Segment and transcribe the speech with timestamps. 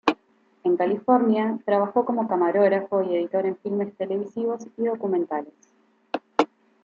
[0.63, 5.53] En California, trabajó como camarógrafo y editor en filmes televisivos y documentales.